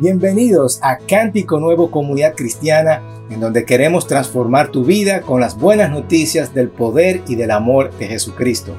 [0.00, 5.90] Bienvenidos a Cántico Nuevo Comunidad Cristiana, en donde queremos transformar tu vida con las buenas
[5.90, 8.76] noticias del poder y del amor de Jesucristo.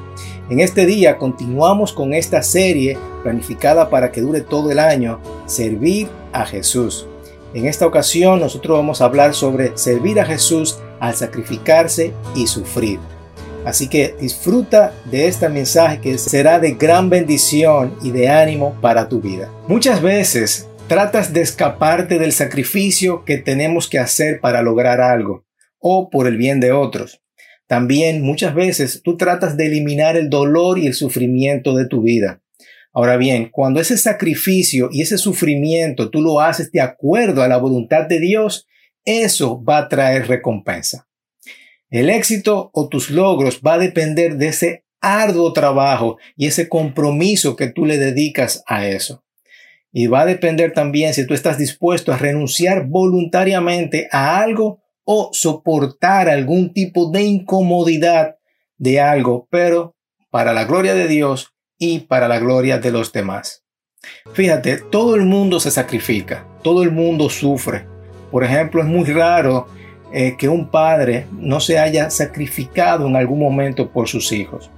[0.50, 6.08] En este día continuamos con esta serie planificada para que dure todo el año, Servir
[6.32, 7.06] a Jesús.
[7.54, 12.98] En esta ocasión nosotros vamos a hablar sobre servir a Jesús al sacrificarse y sufrir.
[13.66, 19.10] Así que disfruta de este mensaje que será de gran bendición y de ánimo para
[19.10, 19.50] tu vida.
[19.68, 25.46] Muchas veces tratas de escaparte del sacrificio que tenemos que hacer para lograr algo
[25.78, 27.22] o por el bien de otros.
[27.68, 32.42] También muchas veces tú tratas de eliminar el dolor y el sufrimiento de tu vida.
[32.92, 37.58] Ahora bien, cuando ese sacrificio y ese sufrimiento tú lo haces de acuerdo a la
[37.58, 38.66] voluntad de Dios,
[39.06, 41.08] eso va a traer recompensa.
[41.92, 47.56] El éxito o tus logros va a depender de ese arduo trabajo y ese compromiso
[47.56, 49.24] que tú le dedicas a eso.
[49.92, 55.30] Y va a depender también si tú estás dispuesto a renunciar voluntariamente a algo o
[55.34, 58.36] soportar algún tipo de incomodidad
[58.78, 59.96] de algo, pero
[60.30, 63.64] para la gloria de Dios y para la gloria de los demás.
[64.34, 67.86] Fíjate, todo el mundo se sacrifica, todo el mundo sufre.
[68.32, 69.68] Por ejemplo, es muy raro
[70.14, 74.70] eh, que un padre no se haya sacrificado en algún momento por sus hijos.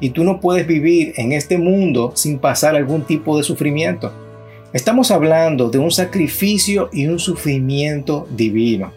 [0.00, 4.12] Y tú no puedes vivir en este mundo sin pasar algún tipo de sufrimiento.
[4.74, 8.92] Estamos hablando de un sacrificio y un sufrimiento divino,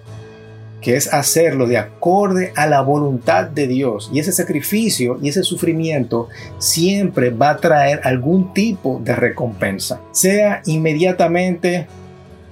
[0.82, 4.10] que es hacerlo de acorde a la voluntad de Dios.
[4.12, 10.64] Y ese sacrificio y ese sufrimiento siempre va a traer algún tipo de recompensa, sea
[10.66, 11.86] inmediatamente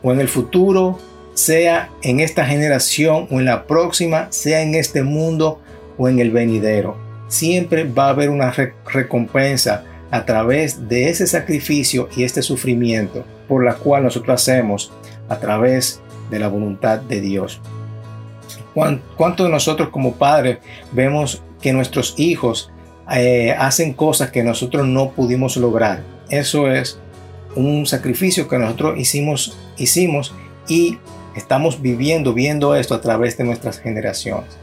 [0.03, 0.99] o en el futuro,
[1.33, 5.59] sea en esta generación o en la próxima, sea en este mundo
[5.97, 6.95] o en el venidero.
[7.27, 8.53] Siempre va a haber una
[8.85, 14.91] recompensa a través de ese sacrificio y este sufrimiento por la cual nosotros hacemos
[15.29, 17.61] a través de la voluntad de Dios.
[18.73, 20.57] ¿Cuántos de nosotros como padres
[20.91, 22.71] vemos que nuestros hijos
[23.11, 26.03] eh, hacen cosas que nosotros no pudimos lograr?
[26.29, 26.99] Eso es
[27.55, 30.33] un sacrificio que nosotros hicimos, hicimos
[30.67, 30.97] y
[31.35, 34.57] estamos viviendo, viendo esto a través de nuestras generaciones.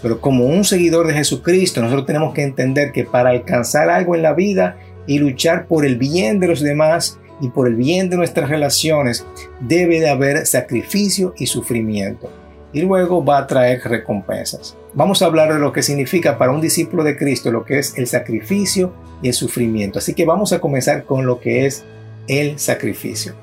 [0.00, 4.22] Pero como un seguidor de Jesucristo, nosotros tenemos que entender que para alcanzar algo en
[4.22, 8.16] la vida y luchar por el bien de los demás y por el bien de
[8.16, 9.26] nuestras relaciones,
[9.60, 12.30] debe de haber sacrificio y sufrimiento.
[12.72, 14.76] Y luego va a traer recompensas.
[14.92, 17.96] Vamos a hablar de lo que significa para un discípulo de Cristo lo que es
[17.96, 19.98] el sacrificio y el sufrimiento.
[19.98, 21.84] Así que vamos a comenzar con lo que es
[22.28, 23.34] el sacrificio.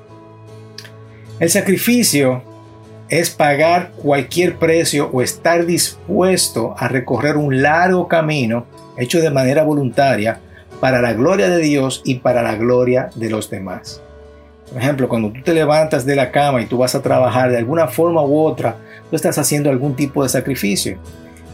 [1.40, 2.42] El sacrificio
[3.08, 8.66] es pagar cualquier precio o estar dispuesto a recorrer un largo camino
[8.96, 10.40] hecho de manera voluntaria
[10.84, 14.02] para la gloria de Dios y para la gloria de los demás.
[14.70, 17.56] Por ejemplo, cuando tú te levantas de la cama y tú vas a trabajar de
[17.56, 18.76] alguna forma u otra,
[19.08, 20.98] tú estás haciendo algún tipo de sacrificio.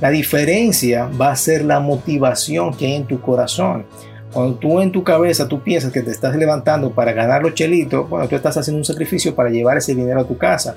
[0.01, 3.87] La diferencia va a ser la motivación que hay en tu corazón.
[4.33, 8.11] Cuando tú en tu cabeza tú piensas que te estás levantando para ganar los chelitos,
[8.11, 10.75] bueno, tú estás haciendo un sacrificio para llevar ese dinero a tu casa.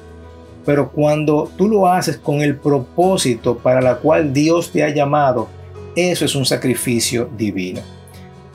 [0.63, 5.47] Pero cuando tú lo haces con el propósito para la cual Dios te ha llamado,
[5.96, 7.81] eso es un sacrificio divino.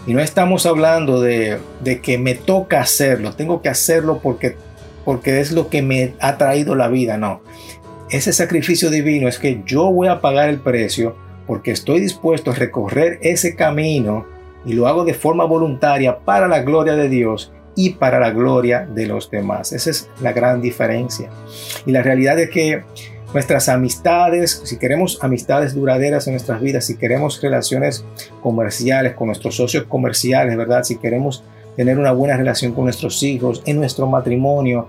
[0.06, 1.58] Y no estamos hablando de,
[2.02, 4.56] que me toca hacerlo, tengo que hacerlo porque,
[5.04, 7.42] porque es lo que me ha traído la vida, no.
[8.10, 11.14] Ese sacrificio divino es que yo voy a pagar el precio
[11.46, 14.26] porque estoy dispuesto a recorrer ese camino
[14.64, 18.88] y lo hago de forma voluntaria para la gloria de Dios y para la gloria
[18.92, 19.72] de los demás.
[19.72, 21.30] Esa es la gran diferencia.
[21.86, 22.82] Y la realidad es que
[23.32, 28.04] nuestras amistades, si queremos amistades duraderas en nuestras vidas, si queremos relaciones
[28.42, 30.84] comerciales con nuestros socios comerciales, ¿verdad?
[30.84, 31.44] Si queremos
[31.76, 34.88] tener una buena relación con nuestros hijos, en nuestro matrimonio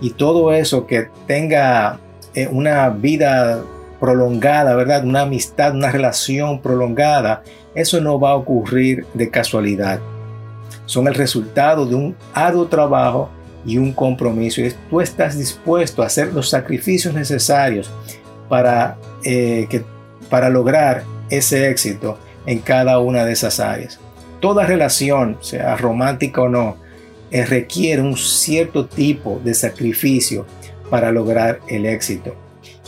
[0.00, 2.00] y todo eso que tenga
[2.34, 3.62] eh, una vida
[4.00, 5.04] prolongada, ¿verdad?
[5.04, 7.42] Una amistad, una relación prolongada,
[7.74, 10.00] eso no va a ocurrir de casualidad.
[10.84, 13.30] Son el resultado de un arduo trabajo
[13.66, 14.60] y un compromiso.
[14.62, 17.90] Y tú estás dispuesto a hacer los sacrificios necesarios
[18.48, 19.84] para, eh, que,
[20.30, 23.98] para lograr ese éxito en cada una de esas áreas.
[24.40, 26.76] Toda relación, sea romántica o no,
[27.30, 30.46] eh, requiere un cierto tipo de sacrificio
[30.88, 32.36] para lograr el éxito.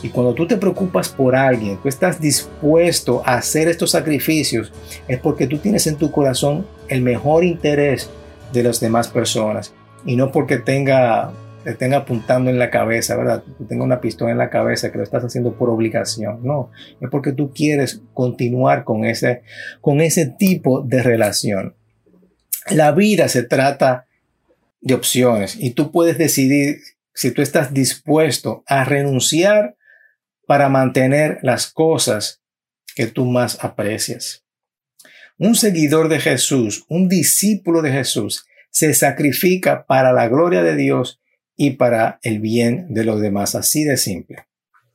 [0.00, 4.72] Y cuando tú te preocupas por alguien, tú estás dispuesto a hacer estos sacrificios,
[5.08, 8.08] es porque tú tienes en tu corazón el mejor interés
[8.52, 9.74] de las demás personas
[10.04, 11.32] y no porque tenga
[11.64, 13.44] te tenga apuntando en la cabeza, ¿verdad?
[13.58, 16.40] Que tenga una pistola en la cabeza que lo estás haciendo por obligación.
[16.42, 19.42] No, es porque tú quieres continuar con ese,
[19.80, 21.74] con ese tipo de relación.
[22.70, 24.06] La vida se trata
[24.80, 26.78] de opciones y tú puedes decidir
[27.12, 29.76] si tú estás dispuesto a renunciar
[30.46, 32.40] para mantener las cosas
[32.94, 34.44] que tú más aprecias.
[35.36, 38.46] Un seguidor de Jesús, un discípulo de Jesús,
[38.78, 41.20] se sacrifica para la gloria de Dios
[41.56, 43.56] y para el bien de los demás.
[43.56, 44.46] Así de simple.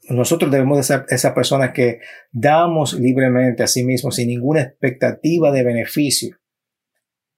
[0.07, 1.99] Nosotros debemos de ser esa persona que
[2.31, 6.37] damos libremente a sí mismo sin ninguna expectativa de beneficio.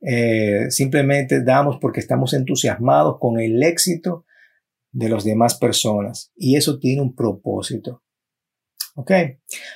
[0.01, 4.27] Eh, simplemente damos porque estamos entusiasmados con el éxito
[4.91, 8.03] de las demás personas y eso tiene un propósito.
[8.97, 9.11] ¿Ok?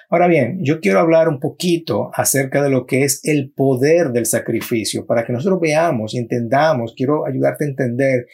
[0.10, 4.25] Ahora bien, yo quiero hablar un poquito acerca de lo que es el poder del
[4.25, 8.27] sacrificio para que nosotros veamos y entendamos, quiero ayudarte a entender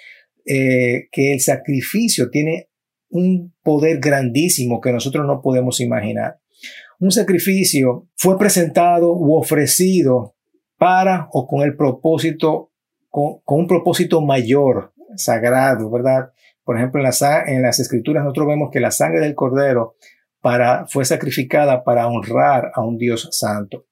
[0.45, 2.69] eh, que el sacrificio tiene
[3.09, 6.39] un poder grandísimo que nosotros no podemos imaginar.
[6.99, 10.35] Un sacrificio fue presentado u ofrecido
[10.77, 12.71] para o con el propósito,
[13.09, 16.31] con, un propósito mayor, sagrado, ¿verdad?
[16.63, 19.95] Por ejemplo, en, en las escrituras nosotros vemos que la sangre del cordero
[20.87, 23.87] fue sacrificada para honrar a un Dios santo.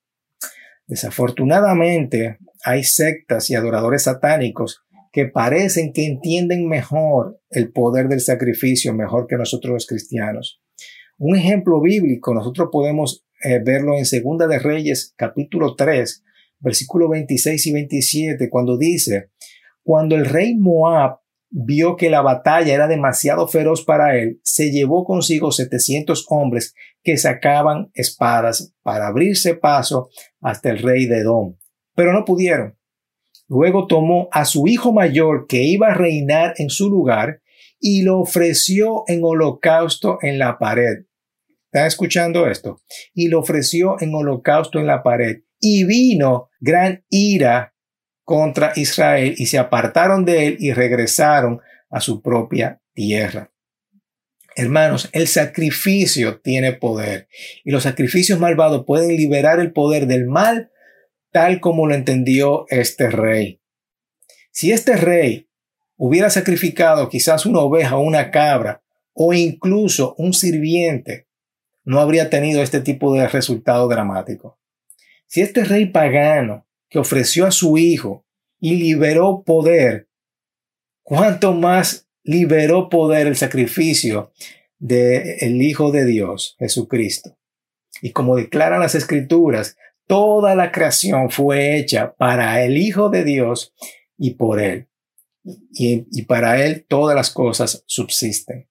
[0.86, 8.94] Desafortunadamente, hay sectas y adoradores satánicos que parecen que entienden mejor el poder del sacrificio
[8.94, 10.62] mejor que nosotros los cristianos.
[11.18, 16.24] Un ejemplo bíblico, nosotros podemos eh, verlo en Segunda de Reyes, capítulo 3,
[16.60, 19.30] versículo 26 y 27, cuando dice,
[19.84, 21.20] cuando el rey Moab
[21.54, 26.74] vio que la batalla era demasiado feroz para él, se llevó consigo 700 hombres
[27.04, 30.10] que sacaban espadas para abrirse paso
[30.42, 31.56] hasta el rey de Edom.
[31.96, 32.76] Pero no pudieron.
[33.48, 37.42] Luego tomó a su hijo mayor que iba a reinar en su lugar
[37.80, 41.06] y lo ofreció en holocausto en la pared.
[41.66, 42.82] ¿Están escuchando esto?
[43.14, 45.42] Y lo ofreció en holocausto en la pared.
[45.60, 47.73] Y vino gran ira
[48.24, 53.52] contra Israel y se apartaron de él y regresaron a su propia tierra.
[54.56, 57.28] Hermanos, el sacrificio tiene poder
[57.64, 60.72] y los sacrificios malvados pueden liberar el poder del mal
[61.32, 63.60] tal como lo entendió este rey.
[64.52, 65.50] Si este rey
[65.98, 68.84] hubiera sacrificado quizás una oveja o una cabra
[69.14, 71.28] o incluso un sirviente,
[71.84, 74.60] no habría tenido este tipo de resultado dramático.
[75.26, 78.24] Si este rey pagano que ofreció a su Hijo
[78.60, 80.10] y liberó poder,
[81.02, 84.32] ¿cuánto más liberó poder el sacrificio
[84.78, 87.36] del Hijo de Dios, Jesucristo?
[88.04, 89.76] Y como declaran las Escrituras,
[90.06, 93.74] toda la creación fue hecha para el Hijo de Dios
[94.16, 94.88] y por Él.
[95.72, 98.70] Y, para Él todas las cosas subsisten.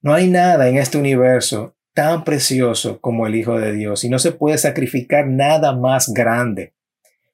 [0.00, 4.18] No hay nada en este universo tan precioso como el Hijo de Dios y no
[4.18, 6.74] se puede sacrificar nada más grande.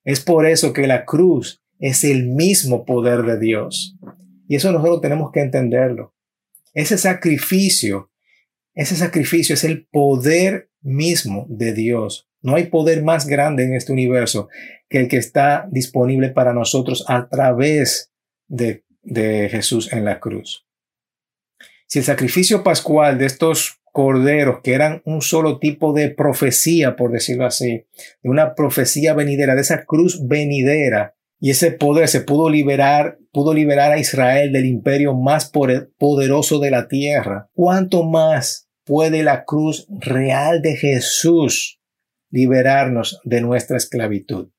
[0.05, 3.97] Es por eso que la cruz es el mismo poder de Dios.
[4.49, 6.15] Y eso nosotros tenemos que entenderlo.
[6.75, 8.11] Ese sacrificio,
[8.75, 12.29] ese sacrificio es el poder mismo de Dios.
[12.41, 14.49] No hay poder más grande en este universo
[14.89, 18.13] que el que está disponible para nosotros a través
[18.47, 20.67] de, de Jesús en la cruz.
[21.87, 27.11] Si el sacrificio pascual de estos corderos que eran un solo tipo de profecía, por
[27.11, 27.85] decirlo así,
[28.23, 31.17] de una profecía venidera, de esa cruz venidera.
[31.41, 36.71] Y ese poder se pudo liberar, pudo liberar a Israel del imperio más poderoso de
[36.71, 37.51] la tierra.
[37.55, 41.81] ¿Cuánto más puede la cruz real de Jesús
[42.31, 44.51] liberarnos de nuestra esclavitud?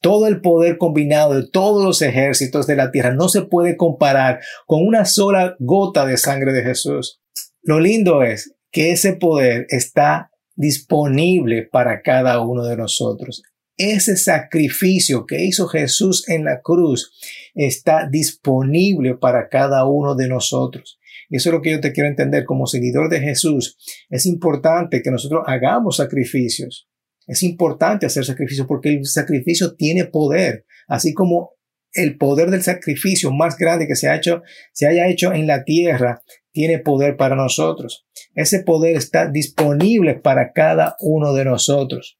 [0.00, 4.40] Todo el poder combinado de todos los ejércitos de la tierra no se puede comparar
[4.64, 7.20] con una sola gota de sangre de Jesús.
[7.60, 13.42] Lo lindo es que ese poder está disponible para cada uno de nosotros.
[13.76, 17.12] Ese sacrificio que hizo Jesús en la cruz
[17.54, 20.98] está disponible para cada uno de nosotros.
[21.28, 23.76] Y eso es lo que yo te quiero entender como seguidor de Jesús.
[24.10, 26.88] Es importante que nosotros hagamos sacrificios.
[27.26, 31.52] Es importante hacer sacrificios porque el sacrificio tiene poder, así como
[31.92, 35.64] el poder del sacrificio más grande que se ha hecho, se haya hecho en la
[35.64, 36.22] tierra,
[36.52, 38.06] tiene poder para nosotros.
[38.34, 42.18] Ese poder está disponible para cada uno de nosotros.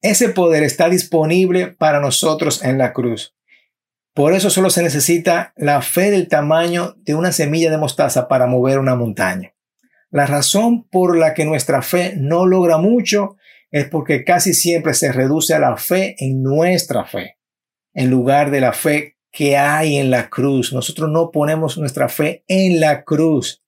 [0.00, 3.34] Ese poder está disponible para nosotros en la cruz.
[4.14, 8.46] Por eso solo se necesita la fe del tamaño de una semilla de mostaza para
[8.46, 9.54] mover una montaña.
[10.10, 13.36] La razón por la que nuestra fe no logra mucho
[13.70, 17.38] es porque casi siempre se reduce a la fe en nuestra fe,
[17.94, 20.74] en lugar de la fe que hay en la cruz.
[20.74, 23.61] Nosotros no ponemos nuestra fe en la cruz.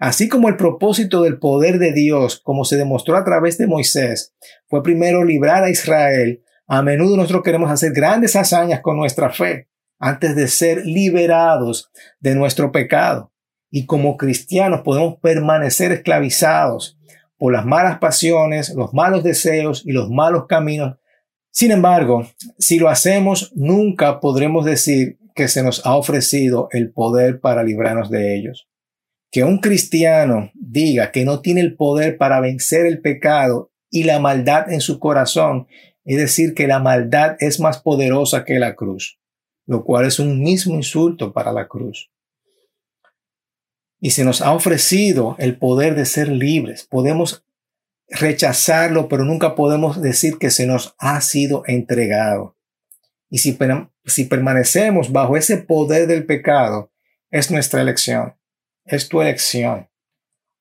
[0.00, 4.34] Así como el propósito del poder de Dios, como se demostró a través de Moisés,
[4.66, 9.68] fue primero librar a Israel, a menudo nosotros queremos hacer grandes hazañas con nuestra fe.
[10.02, 11.90] antes de ser liberados
[12.20, 13.34] de nuestro pecado.
[13.70, 16.98] Y como cristianos podemos permanecer esclavizados
[17.36, 20.96] por las malas pasiones, los malos deseos y los malos caminos.
[21.50, 22.26] Sin embargo,
[22.58, 28.08] si lo hacemos, nunca podremos decir que se nos ha ofrecido el poder para librarnos
[28.08, 28.69] de ellos.
[29.30, 34.18] Que un cristiano diga que no tiene el poder para vencer el pecado y la
[34.18, 35.66] maldad en su corazón,
[36.04, 39.20] es decir, que la maldad es más poderosa que la cruz,
[39.66, 42.10] lo cual es un mismo insulto para la cruz.
[44.00, 46.86] Y se nos ha ofrecido el poder de ser libres.
[46.88, 47.44] Podemos
[48.08, 52.56] rechazarlo, pero nunca podemos decir que se nos ha sido entregado.
[53.28, 53.56] Y si,
[54.06, 56.90] si permanecemos bajo ese poder del pecado,
[57.30, 58.34] es nuestra elección,
[58.96, 59.88] es tu elección,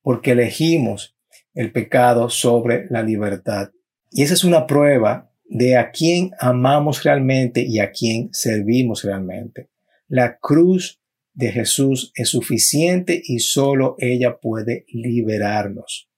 [0.02, 1.16] porque elegimos
[1.54, 3.72] el pecado sobre la libertad.
[4.12, 9.70] Y esa es una prueba de a quién amamos realmente y a quién servimos realmente.
[10.08, 11.02] La cruz
[11.34, 16.10] de Jesús es suficiente y solo ella puede liberarnos.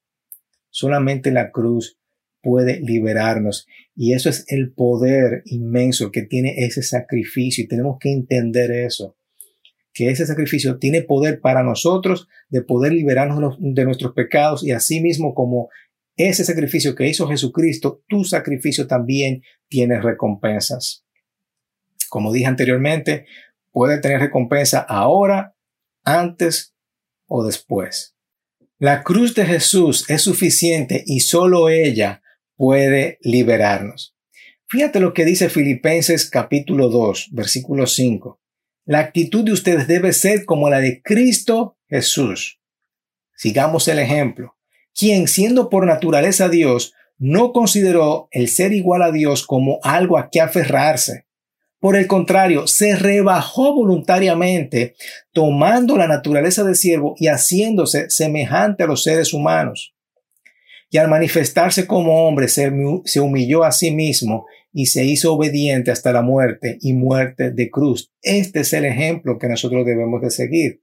[0.69, 1.97] Solamente la cruz
[2.41, 3.67] puede liberarnos.
[3.95, 7.63] Y eso es el poder inmenso que tiene ese sacrificio.
[7.63, 9.15] Y tenemos que entender eso.
[9.93, 15.33] Que ese sacrificio tiene poder para nosotros de poder liberarnos de nuestros pecados y asimismo
[15.33, 15.69] como
[16.17, 21.05] ese sacrificio que hizo Jesucristo, tu sacrificio también tiene recompensas.
[22.09, 23.25] Como dije anteriormente,
[23.71, 25.55] puede tener recompensa ahora,
[26.03, 26.75] antes
[27.27, 28.15] o después.
[28.77, 32.21] La cruz de Jesús es suficiente y solo ella
[32.55, 34.15] puede liberarnos.
[34.67, 38.40] Fíjate lo que dice Filipenses capítulo 2, versículo 5.
[38.91, 42.59] La actitud de ustedes debe ser como la de Cristo Jesús.
[43.37, 44.57] Sigamos el ejemplo.
[44.93, 50.29] Quien siendo por naturaleza Dios, no consideró el ser igual a Dios como algo a
[50.29, 51.25] que aferrarse
[51.79, 54.93] por el contrario, se rebajó voluntariamente,
[55.31, 59.95] tomando la naturaleza de siervo y haciéndose semejante a los seres humanos.
[60.91, 62.69] Y al manifestarse como hombre, se,
[63.19, 68.11] humilló a sí mismo y se hizo obediente hasta la muerte y muerte de cruz.
[68.21, 70.81] Este es el ejemplo que nosotros debemos de seguir.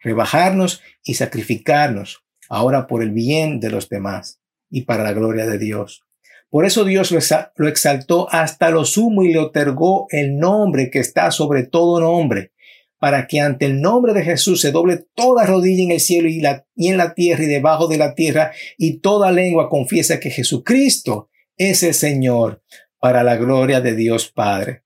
[0.00, 4.40] Rebajarnos y sacrificarnos ahora por el bien de los demás
[4.70, 6.06] y para la gloria de Dios.
[6.48, 11.30] Por eso Dios lo exaltó hasta lo sumo y le otorgó el nombre que está
[11.32, 12.52] sobre todo nombre,
[12.98, 16.40] para que ante el nombre de Jesús se doble toda rodilla en el cielo y,
[16.88, 21.82] en la tierra y debajo de la tierra, y toda lengua confiesa que Jesucristo es
[21.82, 22.62] el Señor,
[22.98, 24.82] para la gloria de Dios Padre.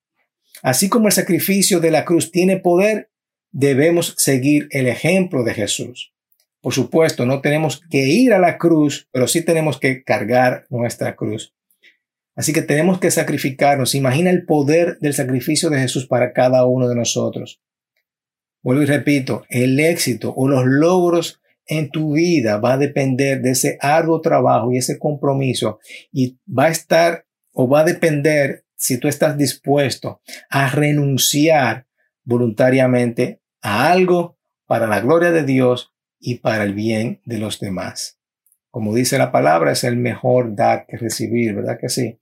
[0.63, 3.11] Así como el sacrificio de la cruz tiene poder,
[3.51, 6.13] debemos seguir el ejemplo de Jesús.
[6.61, 11.17] Por supuesto, no tenemos que ir a la cruz, pero sí tenemos que cargar nuestra
[11.17, 11.55] cruz.
[12.37, 13.95] Así que tenemos que sacrificarnos.
[13.95, 17.61] Imagina el poder del sacrificio de Jesús para cada uno de nosotros.
[18.63, 21.40] Vuelvo y repito, el éxito o los logros
[21.71, 25.79] en tu vida va a depender de ese arduo trabajo y ese compromiso
[26.13, 31.87] y va a estar o va a depender si tú estás dispuesto a renunciar
[32.25, 34.37] voluntariamente a algo
[34.67, 38.19] para la gloria de Dios y para el bien de los demás.
[38.71, 42.21] Como dice la palabra, es el mejor dar que recibir, ¿verdad que sí?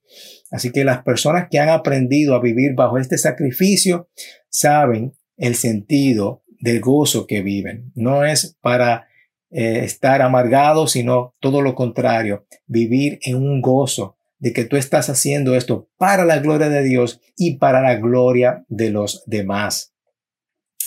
[0.51, 4.09] Así que las personas que han aprendido a vivir bajo este sacrificio
[4.49, 7.91] saben el sentido del gozo que viven.
[7.95, 9.08] No es para
[9.51, 15.09] eh, estar amargados, sino todo lo contrario, vivir en un gozo de que tú estás
[15.09, 19.93] haciendo esto para la gloria de Dios y para la gloria de los demás.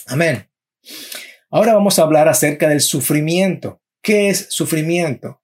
[0.07, 0.49] Amén.
[1.51, 3.83] Ahora vamos a hablar acerca del sufrimiento.
[4.01, 5.43] ¿Qué es sufrimiento?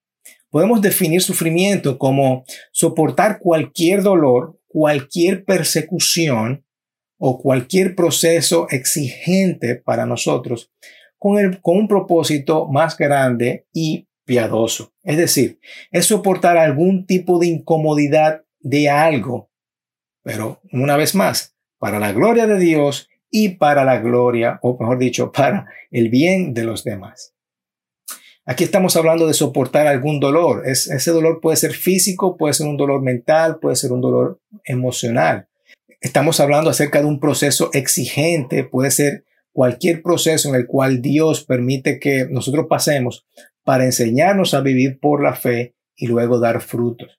[0.50, 6.64] Podemos definir sufrimiento como soportar cualquier dolor, cualquier persecución
[7.18, 10.70] o cualquier proceso exigente para nosotros
[11.18, 14.92] con, con un propósito más grande y piadoso.
[15.02, 15.58] Es decir,
[15.90, 19.50] es soportar algún tipo de incomodidad de algo,
[20.22, 24.98] pero una vez más, para la gloria de Dios y para la gloria, o mejor
[24.98, 27.34] dicho, para el bien de los demás.
[28.44, 30.66] Aquí estamos hablando de soportar algún dolor.
[30.66, 34.40] Es, ese dolor puede ser físico, puede ser un dolor mental, puede ser un dolor
[34.64, 35.48] emocional.
[36.00, 41.44] Estamos hablando acerca de un proceso exigente, puede ser cualquier proceso en el cual Dios
[41.44, 43.26] permite que nosotros pasemos
[43.64, 47.18] para enseñarnos a vivir por la fe y luego dar frutos.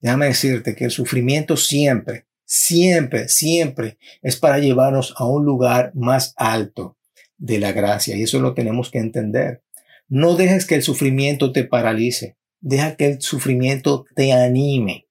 [0.00, 6.32] Déjame decirte que el sufrimiento siempre, siempre, siempre es para llevarnos a un lugar más
[6.36, 6.96] alto
[7.36, 8.16] de la gracia.
[8.16, 9.62] Y eso lo tenemos que entender.
[10.08, 12.36] No dejes que el sufrimiento te paralice.
[12.60, 15.06] Deja que el sufrimiento te anime.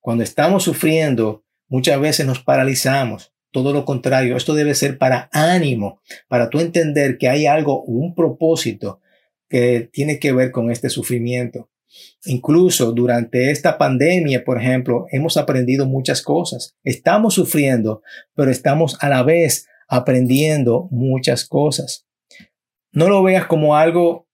[0.00, 3.32] Cuando estamos sufriendo, muchas veces nos paralizamos.
[3.56, 8.14] Todo lo contrario, esto debe ser para ánimo, para tú entender que hay algo, un
[8.14, 9.00] propósito
[9.48, 11.70] que tiene que ver con este sufrimiento.
[12.26, 16.76] Incluso durante esta pandemia, por ejemplo, hemos aprendido muchas cosas.
[16.84, 18.02] Estamos sufriendo,
[18.34, 22.06] pero estamos a la vez aprendiendo muchas cosas.
[22.92, 24.28] No lo veas como algo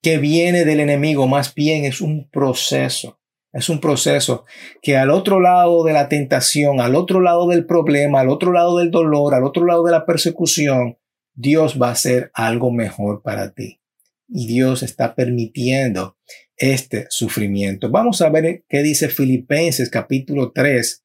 [0.00, 3.19] que viene del enemigo, más bien es un proceso.
[3.52, 4.44] Es un proceso
[4.80, 8.78] que al otro lado de la tentación, al otro lado del problema, al otro lado
[8.78, 10.98] del dolor, al otro lado de la persecución,
[11.34, 13.80] Dios va a hacer algo mejor para ti.
[14.28, 16.16] Y Dios está permitiendo
[16.56, 17.90] este sufrimiento.
[17.90, 21.04] Vamos a ver qué dice Filipenses capítulo 3,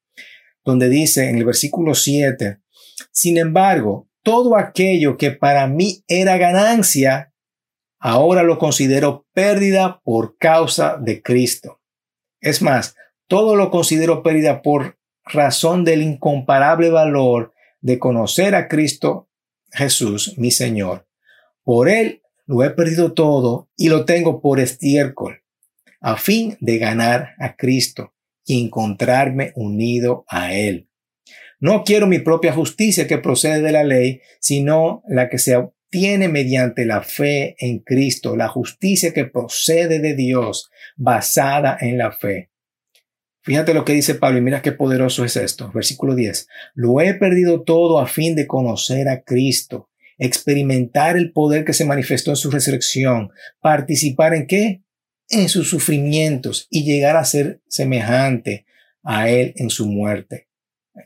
[0.64, 2.60] donde dice en el versículo 7,
[3.10, 7.32] sin embargo, todo aquello que para mí era ganancia,
[7.98, 11.80] ahora lo considero pérdida por causa de Cristo.
[12.40, 19.28] Es más, todo lo considero pérdida por razón del incomparable valor de conocer a Cristo
[19.72, 21.06] Jesús, mi Señor.
[21.64, 25.42] Por Él lo he perdido todo y lo tengo por estiércol,
[26.00, 28.14] a fin de ganar a Cristo
[28.44, 30.88] y encontrarme unido a Él.
[31.58, 35.54] No quiero mi propia justicia que procede de la ley, sino la que se
[35.86, 42.12] obtiene mediante la fe en Cristo, la justicia que procede de Dios, basada en la
[42.12, 42.50] fe.
[43.42, 45.70] Fíjate lo que dice Pablo y mira qué poderoso es esto.
[45.72, 46.48] Versículo 10.
[46.74, 49.88] Lo he perdido todo a fin de conocer a Cristo,
[50.18, 54.82] experimentar el poder que se manifestó en su resurrección, participar en qué?
[55.28, 58.66] En sus sufrimientos y llegar a ser semejante
[59.04, 60.48] a Él en su muerte.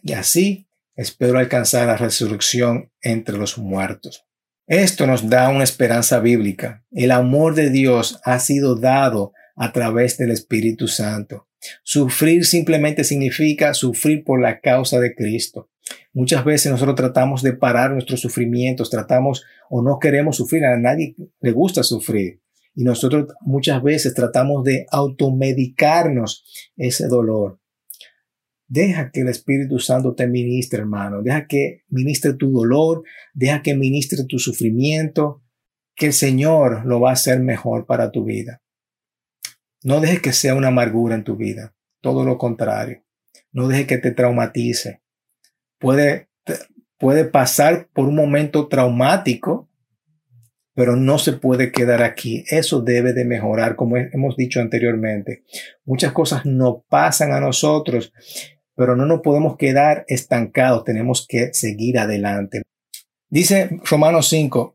[0.03, 4.30] Y así espero alcanzar la resurrección entre los muertos.
[4.71, 6.85] Esto nos da una esperanza bíblica.
[6.93, 11.49] El amor de Dios ha sido dado a través del Espíritu Santo.
[11.83, 15.71] Sufrir simplemente significa sufrir por la causa de Cristo.
[16.13, 21.17] Muchas veces nosotros tratamos de parar nuestros sufrimientos, tratamos o no queremos sufrir, a nadie
[21.41, 22.41] le gusta sufrir.
[22.77, 26.45] Y nosotros muchas veces tratamos de automedicarnos
[26.77, 27.60] ese dolor.
[28.71, 31.23] Deja que el Espíritu Santo te ministre, hermano.
[31.23, 33.03] Deja que ministre tu dolor,
[33.35, 35.43] deja que ministre tu sufrimiento,
[35.97, 38.63] que el Señor lo va a hacer mejor para tu vida.
[39.83, 43.03] No dejes que sea una amargura en tu vida, todo lo contrario.
[43.51, 45.03] No dejes que te traumatice.
[45.81, 46.29] Puede,
[46.97, 49.69] puede pasar por un momento traumático,
[50.75, 52.45] pero no se puede quedar aquí.
[52.49, 55.43] Eso debe de mejorar, como hemos dicho anteriormente.
[55.85, 58.13] Muchas cosas no pasan a nosotros,
[58.81, 62.63] pero no nos podemos quedar estancados, tenemos que seguir adelante.
[63.29, 64.75] Dice Romanos 5,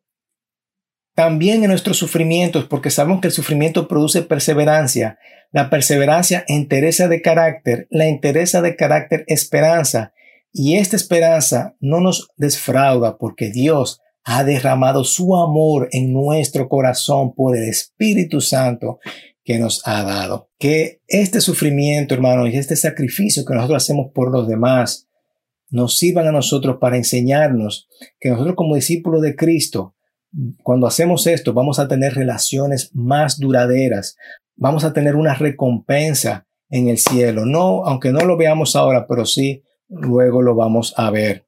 [1.15, 5.17] también en nuestros sufrimientos, porque sabemos que el sufrimiento produce perseverancia,
[5.51, 10.13] la perseverancia interesa de carácter, la interesa de carácter esperanza,
[10.53, 17.33] y esta esperanza no nos desfrauda porque Dios ha derramado su amor en nuestro corazón
[17.33, 18.99] por el Espíritu Santo
[19.45, 20.49] que nos ha dado.
[20.57, 25.07] Que este sufrimiento, hermanos, y este sacrificio que nosotros hacemos por los demás,
[25.69, 27.87] nos sirvan a nosotros para enseñarnos
[28.19, 29.95] que nosotros como discípulos de Cristo,
[30.63, 34.17] cuando hacemos esto, vamos a tener relaciones más duraderas,
[34.55, 37.45] vamos a tener una recompensa en el cielo.
[37.45, 41.45] No, aunque no lo veamos ahora, pero sí luego lo vamos a ver.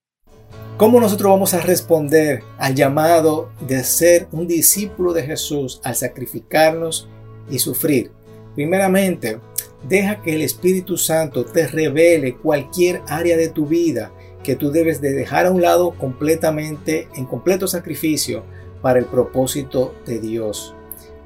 [0.78, 7.10] ¿Cómo nosotros vamos a responder al llamado de ser un discípulo de Jesús al sacrificarnos
[7.50, 8.12] y sufrir.
[8.56, 9.40] Primeramente,
[9.88, 14.12] deja que el Espíritu Santo te revele cualquier área de tu vida
[14.44, 18.44] que tú debes de dejar a un lado completamente en completo sacrificio
[18.82, 20.74] para el propósito de Dios.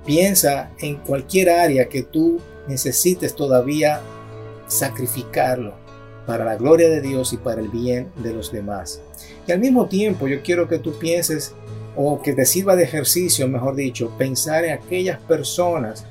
[0.06, 4.02] Piensa en cualquier área que tú necesites todavía
[4.68, 5.76] sacrificarlo
[6.26, 9.02] para la gloria de Dios y para el bien de los demás.
[9.48, 11.54] Y al mismo tiempo yo quiero que tú pienses
[11.96, 16.06] o que te sirva de ejercicio, mejor dicho, pensar en aquellas personas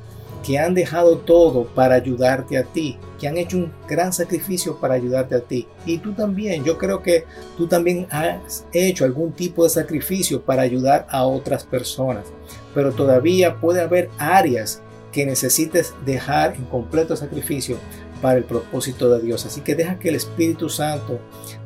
[0.44, 4.94] que han dejado todo para ayudarte a ti, que han hecho un gran sacrificio para
[4.94, 5.66] ayudarte a ti.
[5.87, 7.24] Y tú también, yo creo que
[7.57, 12.26] tú también has hecho algún tipo de sacrificio para ayudar a otras personas.
[12.74, 17.76] Pero todavía puede haber áreas que necesites dejar en completo sacrificio
[18.22, 19.44] para el propósito de Dios.
[19.46, 21.20] Así que deja que el Espíritu Santo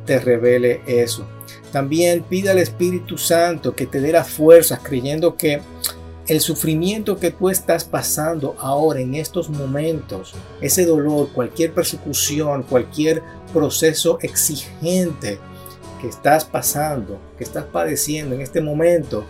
[0.07, 1.27] te revele eso.
[1.73, 5.61] También pide al Espíritu Santo que te dé las fuerzas creyendo que
[6.27, 13.23] el sufrimiento que tú estás pasando ahora en estos momentos, ese dolor, cualquier persecución, cualquier
[13.53, 15.39] proceso exigente
[16.01, 19.25] que estás pasando, que estás padeciendo en este momento,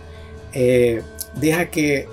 [0.53, 1.01] eh,
[1.39, 2.07] deja que,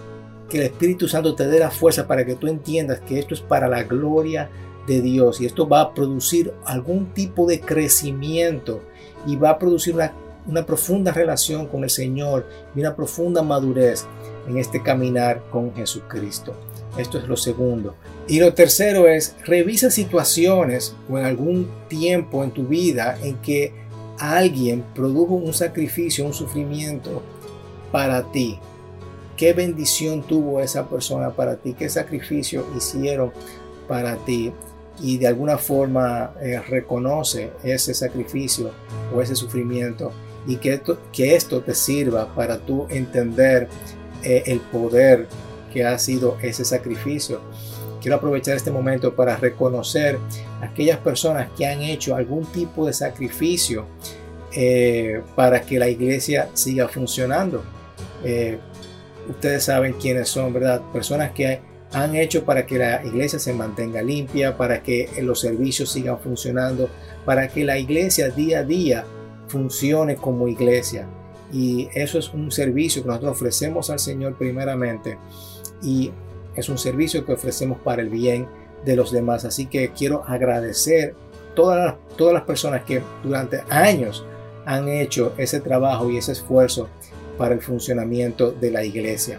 [0.49, 3.41] que el Espíritu Santo te dé la fuerza para que tú entiendas que esto es
[3.41, 4.51] para la gloria
[4.87, 8.83] de Dios y esto va a producir algún tipo de crecimiento
[9.27, 10.13] y va a producir una,
[10.47, 14.07] una profunda relación con el Señor y una profunda madurez
[14.47, 16.55] en este caminar con Jesucristo.
[16.97, 17.95] Esto es lo segundo.
[18.29, 23.73] Y lo tercero es, revisa situaciones o en algún tiempo en tu vida en que
[24.19, 27.23] alguien produjo un sacrificio, un sufrimiento
[27.91, 28.59] para ti.
[29.37, 31.75] ¿Qué bendición tuvo esa persona para ti?
[31.75, 33.33] ¿Qué sacrificio hicieron
[33.89, 34.53] para ti?
[35.01, 38.71] Y de alguna forma eh, reconoce ese sacrificio
[39.15, 40.13] o ese sufrimiento
[40.47, 43.69] y que esto, que esto te sirva para tú entender
[44.23, 45.27] eh, el poder
[45.73, 47.41] que ha sido ese sacrificio.
[48.01, 50.19] Quiero aprovechar este momento para reconocer
[50.61, 53.87] a aquellas personas que han hecho algún tipo de sacrificio
[54.55, 57.63] eh, para que la iglesia siga funcionando.
[58.25, 58.59] Eh,
[59.29, 60.83] ustedes saben quiénes son, ¿verdad?
[60.93, 61.61] Personas que
[61.93, 66.89] han hecho para que la iglesia se mantenga limpia, para que los servicios sigan funcionando,
[67.25, 69.05] para que la iglesia día a día
[69.49, 71.07] funcione como iglesia.
[71.53, 75.19] Y eso es un servicio que nosotros ofrecemos al Señor primeramente
[75.83, 76.11] y
[76.57, 78.47] es un servicio que ofrecemos para el bien
[78.85, 79.45] de los demás.
[79.45, 81.15] Así que quiero agradecer
[81.55, 84.25] todas las, todas las personas que durante años
[84.65, 86.89] han hecho ese trabajo y ese esfuerzo
[87.37, 89.39] para el funcionamiento de la iglesia.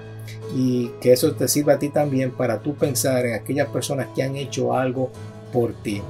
[0.55, 4.23] Y que eso te sirva a ti también para tú pensar en aquellas personas que
[4.23, 5.11] han hecho algo
[5.51, 6.01] por ti.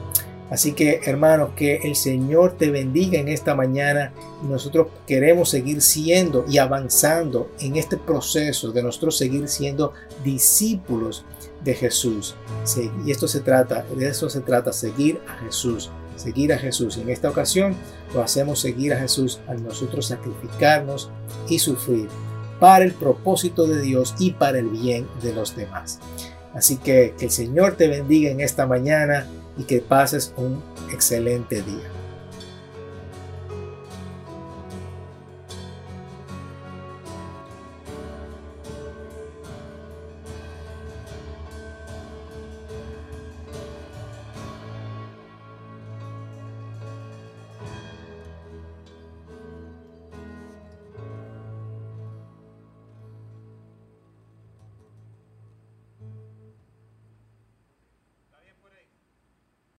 [0.49, 4.13] Así que hermanos, que el Señor te bendiga en esta mañana.
[4.43, 11.25] Nosotros queremos seguir siendo y avanzando en este proceso de nosotros seguir siendo discípulos
[11.63, 12.35] de Jesús.
[13.05, 16.97] Y esto se trata, de eso se trata, seguir a Jesús, seguir a Jesús.
[16.97, 17.75] Y en esta ocasión
[18.13, 21.09] lo hacemos seguir a Jesús al nosotros sacrificarnos
[21.49, 22.09] y sufrir
[22.59, 25.99] para el propósito de Dios y para el bien de los demás.
[26.53, 29.25] Así que que el Señor te bendiga en esta mañana
[29.57, 30.61] y que pases un
[30.91, 32.02] excelente día.